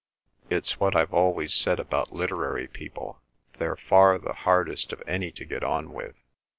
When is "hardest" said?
4.33-4.91